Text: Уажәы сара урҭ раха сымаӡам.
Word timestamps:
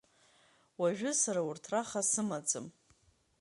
Уажәы 0.79 1.11
сара 1.21 1.41
урҭ 1.49 1.63
раха 1.71 2.01
сымаӡам. 2.11 2.67